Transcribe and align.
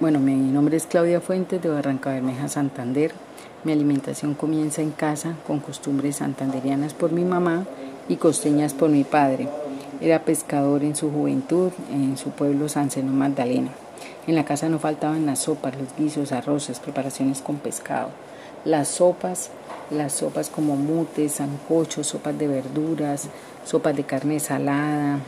Bueno, 0.00 0.18
mi 0.18 0.32
nombre 0.32 0.78
es 0.78 0.86
Claudia 0.86 1.20
Fuentes 1.20 1.60
de 1.60 1.68
Barranca 1.68 2.08
Bermeja, 2.08 2.48
Santander. 2.48 3.12
Mi 3.64 3.72
alimentación 3.72 4.32
comienza 4.32 4.80
en 4.80 4.92
casa 4.92 5.34
con 5.46 5.60
costumbres 5.60 6.16
santanderianas 6.16 6.94
por 6.94 7.12
mi 7.12 7.22
mamá 7.22 7.66
y 8.08 8.16
costeñas 8.16 8.72
por 8.72 8.88
mi 8.88 9.04
padre. 9.04 9.46
Era 10.00 10.24
pescador 10.24 10.84
en 10.84 10.96
su 10.96 11.10
juventud 11.10 11.70
en 11.92 12.16
su 12.16 12.30
pueblo 12.30 12.70
San 12.70 12.90
Seno 12.90 13.12
Magdalena. 13.12 13.72
En 14.26 14.36
la 14.36 14.46
casa 14.46 14.70
no 14.70 14.78
faltaban 14.78 15.26
las 15.26 15.40
sopas, 15.40 15.76
los 15.76 15.94
guisos, 15.98 16.32
arroces, 16.32 16.80
preparaciones 16.80 17.42
con 17.42 17.56
pescado. 17.56 18.08
Las 18.64 18.88
sopas, 18.88 19.50
las 19.90 20.14
sopas 20.14 20.48
como 20.48 20.76
mutes, 20.76 21.32
sancochos, 21.32 22.06
sopas 22.06 22.38
de 22.38 22.48
verduras, 22.48 23.28
sopas 23.66 23.94
de 23.94 24.04
carne 24.04 24.40
salada, 24.40 25.18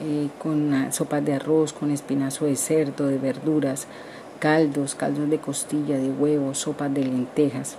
eh, 0.00 0.28
con 0.38 0.92
sopas 0.92 1.24
de 1.24 1.34
arroz, 1.34 1.72
con 1.72 1.90
espinazo 1.90 2.44
de 2.44 2.56
cerdo, 2.56 3.06
de 3.06 3.18
verduras, 3.18 3.86
caldos, 4.38 4.94
caldos 4.94 5.28
de 5.30 5.38
costilla, 5.38 5.96
de 5.98 6.10
huevos, 6.10 6.58
sopas 6.58 6.92
de 6.92 7.04
lentejas. 7.04 7.76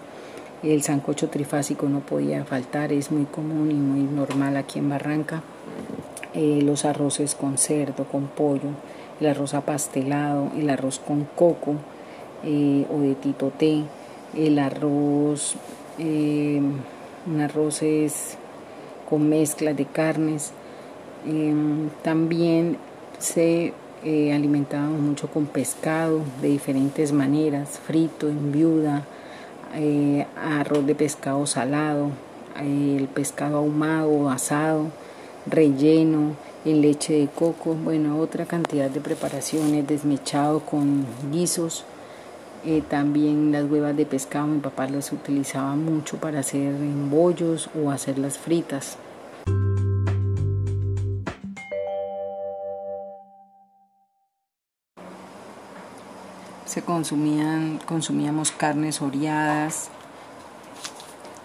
El 0.63 0.81
sancocho 0.81 1.30
trifásico 1.30 1.88
no 1.88 1.99
podía 1.99 2.43
faltar, 2.43 2.91
es 2.91 3.12
muy 3.12 3.26
común 3.26 3.71
y 3.71 3.76
muy 3.76 4.02
normal 4.02 4.57
aquí 4.57 4.80
en 4.80 4.90
Barranca. 4.90 5.43
Eh, 6.34 6.62
los 6.63 6.85
arroces 6.85 7.35
con 7.35 7.57
cerdo, 7.57 8.05
con 8.05 8.27
pollo, 8.27 8.70
el 9.20 9.27
arroz 9.27 9.54
apastelado, 9.54 10.52
el 10.57 10.70
arroz 10.70 10.99
con 10.99 11.26
coco 11.35 11.76
eh, 12.43 12.85
o 12.91 12.99
de 12.99 13.15
titoté, 13.15 13.84
el 14.35 14.59
arroz, 14.59 15.55
es 17.81 18.38
con 19.09 19.29
mezcla 19.29 19.73
de 19.73 19.85
carnes, 19.85 20.52
Em, 21.26 21.89
también 22.03 22.77
se 23.20 23.73
eh, 24.04 24.34
alimentábamos 24.34 25.01
mucho 25.01 25.27
con 25.27 25.48
pescado 25.48 26.21
de 26.41 26.49
diferentes 26.49 27.12
maneras, 27.12 27.79
frito, 27.79 28.29
en 28.29 28.51
viuda, 28.51 29.04
eh, 29.76 30.27
arroz 30.35 30.85
de 30.85 30.96
pescado 30.96 31.46
salado, 31.48 32.12
el 32.59 33.07
pescado 33.07 33.57
ahumado, 33.57 34.29
asado, 34.29 34.87
relleno, 35.46 36.35
en 36.65 36.82
leche 36.82 37.13
de 37.13 37.27
coco, 37.27 37.76
bueno, 37.76 38.20
otra 38.20 38.46
cantidad 38.46 38.90
de 38.90 38.99
preparaciones, 38.99 39.87
desmechado 39.87 40.59
con 40.59 41.05
guisos. 41.31 41.85
Eh, 42.65 42.84
también 42.87 43.52
las 43.52 43.70
huevas 43.70 43.96
de 43.96 44.05
pescado, 44.05 44.48
mi 44.48 44.59
papá 44.59 44.87
las 44.87 45.12
utilizaba 45.12 45.76
mucho 45.76 46.18
para 46.18 46.40
hacer 46.40 46.74
embollos 46.76 47.70
o 47.81 47.91
hacerlas 47.91 48.37
fritas. 48.37 48.98
Consumían, 56.82 57.80
consumíamos 57.86 58.52
carnes 58.52 59.02
oreadas, 59.02 59.90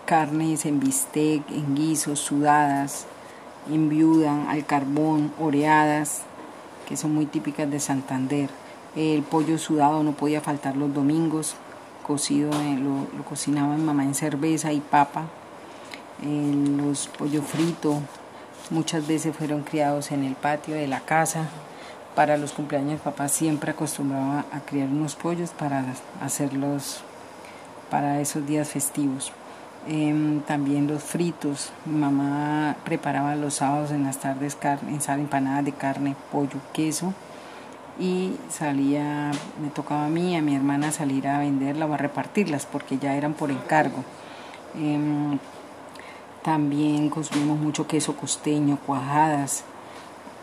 carnes 0.05 0.67
en 0.67 0.81
bistec, 0.81 1.43
en 1.51 1.75
guisos, 1.75 2.19
sudadas, 2.19 3.07
en 3.71 3.89
viuda, 3.89 4.51
al 4.51 4.67
carbón, 4.67 5.33
oreadas, 5.41 6.23
que 6.89 6.97
son 6.97 7.15
muy 7.15 7.27
típicas 7.27 7.71
de 7.71 7.81
Santander. 7.81 8.51
El 8.97 9.23
pollo 9.23 9.59
sudado 9.59 10.03
no 10.03 10.13
podía 10.13 10.41
faltar 10.41 10.77
los 10.77 10.93
domingos, 10.93 11.55
cocido, 12.07 12.51
lo, 12.51 13.17
lo 13.17 13.25
cocinaba 13.25 13.77
mi 13.77 13.83
mamá 13.83 14.05
en 14.05 14.15
cerveza 14.15 14.73
y 14.73 14.81
papa. 14.81 15.27
los 16.23 17.09
pollo 17.09 17.43
frito 17.43 18.01
muchas 18.71 19.07
veces 19.07 19.35
fueron 19.37 19.63
criados 19.63 20.13
en 20.13 20.25
el 20.25 20.35
patio 20.35 20.75
de 20.75 20.89
la 20.89 21.01
casa 21.01 21.49
para 22.15 22.37
los 22.37 22.53
cumpleaños 22.53 23.01
papá 23.01 23.29
siempre 23.29 23.71
acostumbraba 23.71 24.45
a 24.53 24.61
criar 24.61 24.89
unos 24.89 25.15
pollos 25.15 25.51
para 25.51 25.85
hacerlos 26.21 27.03
para 27.91 28.21
esos 28.21 28.47
días 28.47 28.69
festivos. 28.69 29.33
Em, 29.89 30.41
también 30.43 30.87
los 30.87 31.03
fritos. 31.03 31.73
Mi 31.85 31.99
mamá 31.99 32.77
preparaba 32.85 33.35
los 33.35 33.55
sábados 33.55 33.91
en 33.91 34.05
las 34.05 34.19
tardes 34.19 34.55
carne, 34.55 34.99
empanadas 35.09 35.65
de 35.65 35.73
carne, 35.73 36.17
pollo, 36.31 36.61
queso. 36.73 37.13
Y 37.99 38.37
salía, 38.49 39.33
me 39.61 39.69
tocaba 39.69 40.07
a 40.07 40.09
mí, 40.09 40.37
a 40.37 40.43
mi 40.43 40.55
hermana 40.55 40.93
salir 40.93 41.29
a 41.29 41.39
venderla 41.39 41.87
o 41.87 41.93
a 41.93 41.97
repartirlas 41.99 42.65
porque 42.67 42.99
ya 42.99 43.15
eran 43.17 43.35
por 43.35 43.51
encargo. 43.51 44.05
Em, 44.75 45.39
también 46.43 47.11
consumimos 47.11 47.59
mucho 47.59 47.87
queso 47.87 48.17
costeño, 48.17 48.79
cuajadas, 48.87 49.65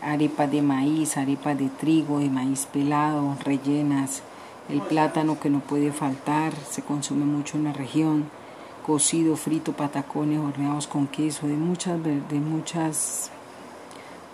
arepas 0.02 0.50
de 0.50 0.62
maíz, 0.62 1.16
arepas 1.16 1.58
de 1.58 1.68
trigo, 1.68 2.18
de 2.20 2.30
maíz 2.30 2.66
pelado, 2.66 3.36
rellenas, 3.44 4.22
el 4.68 4.80
plátano 4.80 5.38
que 5.40 5.50
no 5.50 5.60
puede 5.60 5.92
faltar, 5.92 6.52
se 6.70 6.82
consume 6.82 7.24
mucho 7.24 7.56
en 7.56 7.64
la 7.64 7.72
región, 7.72 8.30
cocido, 8.86 9.36
frito, 9.36 9.72
patacones 9.72 10.38
horneados 10.38 10.86
con 10.86 11.06
queso, 11.06 11.46
de 11.46 11.56
muchas, 11.56 12.02
de 12.02 12.40
muchas 12.40 13.30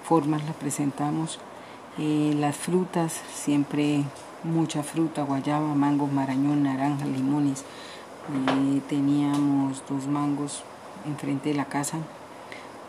formas 0.04 0.44
la 0.44 0.52
presentamos. 0.52 1.38
Eh, 1.98 2.34
las 2.38 2.56
frutas, 2.56 3.20
siempre 3.34 4.04
mucha 4.44 4.82
fruta, 4.82 5.22
guayaba, 5.22 5.74
mangos, 5.74 6.12
marañón, 6.12 6.62
naranja, 6.62 7.06
limones. 7.06 7.62
Eh, 7.62 8.80
teníamos 8.88 9.82
dos 9.88 10.06
mangos 10.06 10.62
enfrente 11.06 11.50
de 11.50 11.54
la 11.54 11.64
casa, 11.64 11.98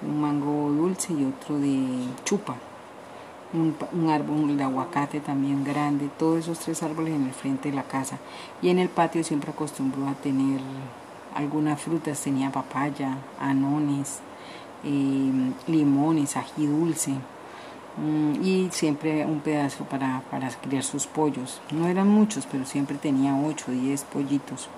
un 0.01 0.21
mango 0.21 0.71
dulce 0.71 1.13
y 1.13 1.23
otro 1.25 1.59
de 1.59 2.07
chupa 2.25 2.55
un, 3.53 4.09
árbol 4.09 4.57
de 4.57 4.63
aguacate 4.63 5.19
también 5.19 5.63
grande, 5.63 6.09
todos 6.17 6.39
esos 6.39 6.59
tres 6.59 6.83
árboles 6.83 7.13
en 7.13 7.25
el 7.25 7.33
frente 7.33 7.69
de 7.69 7.75
la 7.75 7.83
casa. 7.83 8.17
Y 8.61 8.69
en 8.69 8.79
el 8.79 8.89
patio 8.89 9.23
siempre 9.23 9.51
acostumbró 9.51 10.07
a 10.07 10.13
tener 10.13 10.59
algunas 11.35 11.81
frutas, 11.81 12.19
tenía 12.21 12.51
papaya, 12.51 13.17
anones, 13.39 14.19
em, 14.83 15.53
limones, 15.67 16.35
ají 16.37 16.67
dulce. 16.67 17.13
Mm, 17.97 18.43
y 18.43 18.69
siempre 18.71 19.25
un 19.25 19.39
pedazo 19.39 19.85
para, 19.85 20.21
para 20.29 20.49
criar 20.49 20.83
sus 20.83 21.07
pollos. 21.07 21.61
No 21.71 21.87
eran 21.87 22.07
muchos, 22.07 22.45
pero 22.45 22.65
siempre 22.65 22.97
tenía 22.97 23.35
8 23.35 23.65
o 23.69 23.71
10 23.71 24.03
pollitos. 24.03 24.69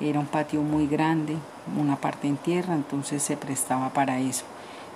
Era 0.00 0.18
un 0.20 0.26
patio 0.26 0.62
muy 0.62 0.86
grande, 0.86 1.36
una 1.78 1.96
parte 1.96 2.28
en 2.28 2.36
tierra, 2.36 2.74
entonces 2.74 3.22
se 3.22 3.36
prestaba 3.36 3.90
para 3.90 4.18
eso 4.18 4.44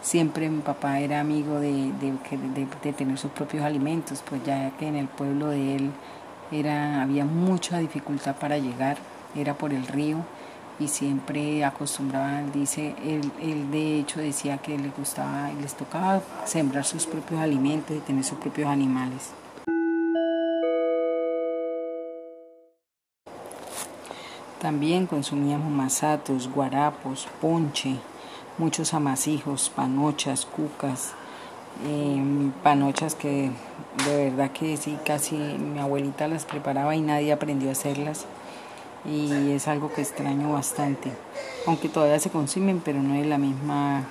siempre 0.07 0.49
mi 0.49 0.61
papá 0.61 1.01
era 1.01 1.19
amigo 1.19 1.59
de, 1.59 1.91
de, 2.01 2.93
tener 2.93 3.19
sus 3.19 3.33
propios 3.33 3.65
alimentos, 3.65 4.23
pues 4.25 4.41
ya 4.45 4.71
que 4.79 4.87
en 4.87 4.95
el 4.95 5.09
pueblo 5.09 5.49
de 5.49 5.75
él 5.75 5.91
era, 6.53 7.03
había 7.03 7.25
mucha 7.25 7.79
dificultad 7.79 8.37
para 8.37 8.57
llegar, 8.57 8.99
era 9.35 9.55
por 9.55 9.73
el 9.73 9.85
río 9.85 10.19
y 10.79 10.87
siempre 10.87 11.65
acostumbraba, 11.65 12.43
dice, 12.55 12.95
él, 13.05 13.33
él 13.43 13.69
de 13.73 13.99
hecho 13.99 14.21
decía 14.21 14.59
que 14.59 14.79
le 14.79 14.91
gustaba, 14.97 15.51
les 15.61 15.75
tocaba 15.75 16.23
sembrar 16.45 16.85
sus 16.85 17.05
propios 17.05 17.41
alimentos 17.41 17.97
y 17.97 18.01
tener 18.01 18.23
sus 18.23 18.39
propios 18.39 18.69
animales. 18.69 19.33
También 24.61 25.07
consumíamos 25.07 25.73
masatos, 25.73 26.49
guarapos, 26.49 27.27
ponche, 27.41 27.97
muchos 28.59 28.95
amasijos, 28.95 29.71
panochas, 29.75 30.47
cucas, 30.47 31.13
em, 31.87 32.53
panochas 32.63 33.15
que 33.15 33.51
de 34.07 34.31
verdad 34.31 34.51
que 34.51 34.77
sí, 34.77 34.97
casi 35.05 35.37
mi 35.37 35.79
abuelita 35.79 36.29
las 36.29 36.45
preparaba 36.45 36.97
y 36.97 37.01
nadie 37.01 37.33
aprendió 37.33 37.69
a 37.69 37.73
hacerlas 37.73 38.27
y 39.05 39.53
es 39.53 39.69
algo 39.69 39.93
que 39.93 40.01
extraño 40.01 40.53
bastante, 40.53 41.13
aunque 41.67 41.89
todavía 41.89 42.19
se 42.19 42.31
consumen 42.31 42.81
pero 42.85 43.01
no 43.03 43.15
es 43.15 43.27
la 43.27 43.39
misma 43.39 44.05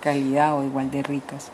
calidad 0.00 0.56
o 0.56 0.64
igual 0.64 0.90
de 0.90 1.02
ricas. 1.02 1.50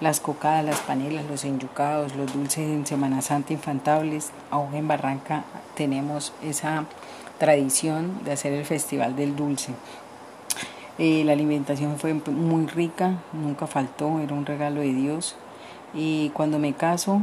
Las 0.00 0.20
cocadas, 0.20 0.62
las 0.62 0.80
panelas, 0.80 1.24
los 1.24 1.44
enyucados, 1.44 2.14
los 2.16 2.30
dulces 2.32 2.58
en 2.58 2.86
Semana 2.86 3.22
Santa 3.22 3.54
infantables, 3.54 4.30
aún 4.50 4.74
en 4.74 4.86
Barranca 4.86 5.44
tenemos 5.74 6.34
esa 6.42 6.84
tradición 7.38 8.22
de 8.24 8.32
hacer 8.32 8.52
el 8.52 8.66
Festival 8.66 9.16
del 9.16 9.34
Dulce. 9.36 9.72
Eh, 10.98 11.24
la 11.24 11.32
alimentación 11.32 11.98
fue 11.98 12.14
muy 12.14 12.66
rica, 12.66 13.18
nunca 13.32 13.66
faltó, 13.66 14.18
era 14.20 14.34
un 14.34 14.46
regalo 14.46 14.80
de 14.80 14.94
Dios. 14.94 15.36
Y 15.94 16.30
cuando 16.30 16.58
me 16.58 16.72
caso, 16.72 17.22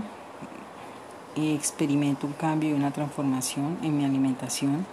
experimento 1.36 2.28
un 2.28 2.34
cambio 2.34 2.70
y 2.70 2.74
una 2.74 2.92
transformación 2.92 3.78
en 3.82 3.98
mi 3.98 4.06
alimentación. 4.06 4.86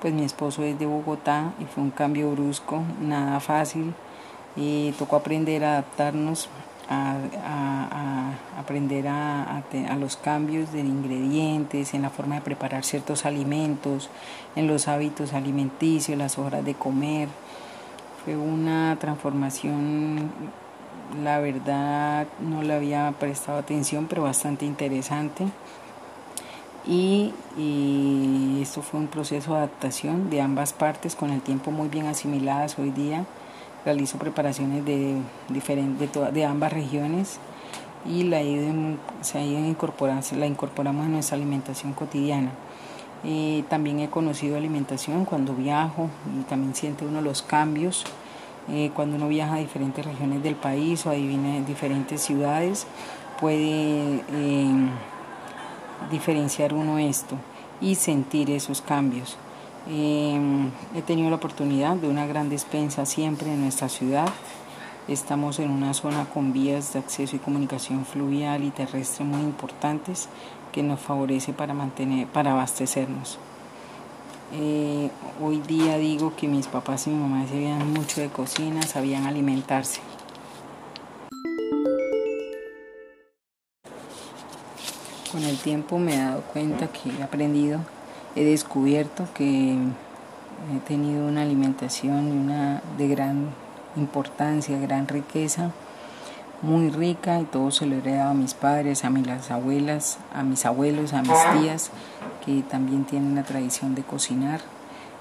Pues 0.00 0.12
mi 0.12 0.24
esposo 0.24 0.62
es 0.64 0.78
de 0.78 0.86
Bogotá 0.86 1.52
y 1.60 1.64
fue 1.64 1.82
un 1.82 1.90
cambio 1.90 2.30
brusco, 2.32 2.82
nada 3.00 3.40
fácil. 3.40 3.94
Y 4.56 4.92
tocó 4.92 5.16
aprender 5.16 5.64
a 5.64 5.72
adaptarnos, 5.72 6.48
a, 6.88 8.34
aprender 8.58 9.08
a, 9.08 9.62
los 9.98 10.16
cambios 10.16 10.72
de 10.72 10.80
ingredientes, 10.80 11.94
en 11.94 12.02
la 12.02 12.10
forma 12.10 12.36
de 12.36 12.40
preparar 12.42 12.84
ciertos 12.84 13.24
alimentos, 13.24 14.10
en 14.56 14.66
los 14.66 14.88
hábitos 14.88 15.32
alimenticios, 15.32 16.18
las 16.18 16.38
horas 16.38 16.64
de 16.64 16.74
comer. 16.74 17.28
Fue 18.24 18.36
una 18.36 18.96
transformación, 19.00 20.30
la 21.24 21.40
verdad 21.40 22.28
no 22.40 22.62
le 22.62 22.72
había 22.72 23.12
prestado 23.18 23.58
atención, 23.58 24.06
pero 24.08 24.22
bastante 24.22 24.64
interesante. 24.64 25.46
y, 26.86 27.32
esto 28.62 28.80
fue 28.82 29.00
un 29.00 29.08
proceso 29.08 29.52
de 29.52 29.58
adaptación 29.58 30.30
de 30.30 30.40
ambas 30.40 30.72
partes, 30.72 31.16
con 31.16 31.30
el 31.30 31.40
tiempo 31.40 31.72
muy 31.72 31.88
bien 31.88 32.06
asimiladas 32.06 32.78
hoy 32.78 32.90
día. 32.90 33.24
Realizo 33.84 34.18
preparaciones 34.18 34.84
de, 34.84 35.16
diferentes, 35.48 36.08
de, 36.32 36.44
ambas 36.44 36.72
regiones 36.72 37.38
y 38.06 38.22
la, 38.22 38.40
se 39.22 39.38
ha 39.38 39.44
ido 39.44 39.58
incorporando, 39.58 40.24
la 40.36 40.46
incorporamos 40.46 41.06
en 41.06 41.12
nuestra 41.12 41.36
alimentación 41.36 41.92
cotidiana. 41.92 42.50
Eh, 43.24 43.62
también 43.68 44.00
he 44.00 44.10
conocido 44.10 44.56
alimentación 44.56 45.24
cuando 45.24 45.54
viajo 45.54 46.10
y 46.36 46.42
también 46.42 46.74
siente 46.74 47.06
uno 47.06 47.20
los 47.20 47.42
cambios 47.42 48.04
eh, 48.68 48.90
cuando 48.94 49.14
uno 49.16 49.28
viaja 49.28 49.54
a 49.54 49.58
diferentes 49.58 50.04
regiones 50.04 50.42
del 50.42 50.56
país 50.56 51.06
o 51.06 51.10
a 51.10 51.14
diferentes 51.14 52.20
ciudades 52.20 52.86
puede 53.40 54.24
eh, 54.28 54.74
diferenciar 56.10 56.74
uno 56.74 56.98
esto 56.98 57.36
y 57.80 57.94
sentir 57.94 58.50
esos 58.50 58.80
cambios. 58.80 59.36
he 59.88 61.02
tenido 61.04 61.28
la 61.30 61.36
oportunidad 61.36 61.96
de 61.96 62.08
una 62.08 62.26
gran 62.26 62.48
despensa 62.48 63.04
siempre 63.06 63.52
en 63.52 63.62
nuestra 63.62 63.88
ciudad. 63.88 64.28
Estamos 65.08 65.58
en 65.58 65.72
una 65.72 65.94
zona 65.94 66.26
con 66.26 66.52
vías 66.52 66.92
de 66.92 67.00
acceso 67.00 67.34
y 67.34 67.40
comunicación 67.40 68.06
fluvial 68.06 68.62
y 68.62 68.70
terrestre 68.70 69.24
muy 69.24 69.40
importantes 69.40 70.28
que 70.70 70.84
nos 70.84 71.00
favorece 71.00 71.52
para 71.52 71.74
mantener, 71.74 72.28
para 72.28 72.52
abastecernos. 72.52 73.36
Eh, 74.52 75.10
hoy 75.42 75.58
día 75.58 75.98
digo 75.98 76.36
que 76.36 76.46
mis 76.46 76.68
papás 76.68 77.08
y 77.08 77.10
mi 77.10 77.16
mamá 77.16 77.44
sabían 77.48 77.92
mucho 77.92 78.20
de 78.20 78.28
cocina, 78.28 78.80
sabían 78.82 79.26
alimentarse. 79.26 80.00
Con 85.32 85.42
el 85.42 85.58
tiempo 85.58 85.98
me 85.98 86.14
he 86.14 86.18
dado 86.18 86.42
cuenta 86.42 86.92
que 86.92 87.10
he 87.10 87.22
aprendido, 87.24 87.80
he 88.36 88.44
descubierto 88.44 89.26
que 89.34 89.72
he 89.72 90.78
tenido 90.86 91.26
una 91.26 91.42
alimentación 91.42 92.46
de 92.96 93.08
gran 93.08 93.48
importancia, 93.96 94.78
gran 94.78 95.08
riqueza 95.08 95.72
muy 96.62 96.90
rica 96.90 97.40
y 97.40 97.44
todo 97.44 97.70
se 97.72 97.86
lo 97.86 97.96
he 97.96 97.98
heredado 97.98 98.30
a 98.30 98.34
mis 98.34 98.54
padres, 98.54 99.04
a 99.04 99.10
mis 99.10 99.26
abuelas, 99.50 100.18
a 100.32 100.44
mis 100.44 100.64
abuelos, 100.64 101.12
a 101.12 101.22
mis 101.22 101.60
tías, 101.60 101.90
que 102.46 102.62
también 102.62 103.04
tienen 103.04 103.34
la 103.34 103.42
tradición 103.42 103.94
de 103.94 104.02
cocinar 104.02 104.60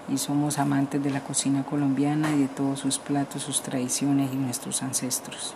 y 0.08 0.18
somos 0.18 0.60
amantes 0.60 1.04
de 1.04 1.10
la 1.10 1.22
cocina 1.22 1.64
colombiana 1.64 2.32
y 2.32 2.42
de 2.42 2.48
todos 2.48 2.80
sus 2.80 3.00
platos, 3.00 3.42
sus 3.42 3.62
tradiciones 3.62 4.32
y 4.32 4.36
nuestros 4.36 4.84
ancestros. 4.84 5.56